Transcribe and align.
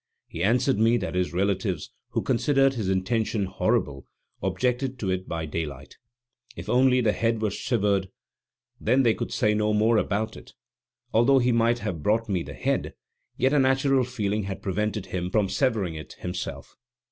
He 0.27 0.43
answered 0.43 0.79
me 0.79 0.97
that 0.97 1.13
his 1.13 1.31
relatives, 1.31 1.91
who 2.09 2.23
considered 2.23 2.73
his 2.73 2.89
intention 2.89 3.45
horrible, 3.45 4.07
objected 4.41 4.97
to 4.97 5.11
it 5.11 5.27
by 5.27 5.45
daylight; 5.45 5.97
if 6.55 6.67
only 6.67 7.01
the 7.01 7.11
head 7.11 7.39
were 7.39 7.51
severed, 7.51 8.09
then 8.79 9.03
they 9.03 9.13
could 9.13 9.31
say 9.31 9.53
no 9.53 9.73
more 9.75 9.97
about 9.99 10.35
it; 10.35 10.53
although 11.13 11.37
he 11.37 11.51
might 11.51 11.77
have 11.85 12.01
brought 12.01 12.27
me 12.27 12.41
the 12.41 12.55
head, 12.55 12.95
yet 13.37 13.53
a 13.53 13.59
natural 13.59 14.03
feeling 14.03 14.45
had 14.45 14.63
prevented 14.63 15.05
him 15.05 15.29
from 15.29 15.47
severing 15.49 15.93
it 15.93 16.13
himself. 16.13 16.75